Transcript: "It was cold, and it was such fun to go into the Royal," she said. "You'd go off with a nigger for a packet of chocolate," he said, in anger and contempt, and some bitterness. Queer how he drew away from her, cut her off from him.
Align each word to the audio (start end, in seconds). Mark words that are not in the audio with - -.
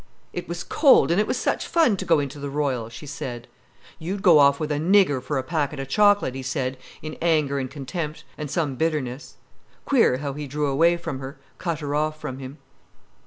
"It 0.33 0.49
was 0.49 0.63
cold, 0.63 1.11
and 1.11 1.21
it 1.21 1.27
was 1.27 1.37
such 1.37 1.67
fun 1.67 1.95
to 1.97 2.05
go 2.05 2.17
into 2.17 2.39
the 2.39 2.49
Royal," 2.49 2.89
she 2.89 3.05
said. 3.05 3.47
"You'd 3.99 4.23
go 4.23 4.39
off 4.39 4.59
with 4.59 4.71
a 4.71 4.79
nigger 4.79 5.21
for 5.21 5.37
a 5.37 5.43
packet 5.43 5.79
of 5.79 5.89
chocolate," 5.89 6.33
he 6.33 6.41
said, 6.41 6.79
in 7.03 7.19
anger 7.21 7.59
and 7.59 7.69
contempt, 7.69 8.23
and 8.35 8.49
some 8.49 8.73
bitterness. 8.77 9.35
Queer 9.85 10.17
how 10.17 10.33
he 10.33 10.47
drew 10.47 10.65
away 10.65 10.97
from 10.97 11.19
her, 11.19 11.37
cut 11.59 11.81
her 11.81 11.93
off 11.93 12.19
from 12.19 12.39
him. 12.39 12.57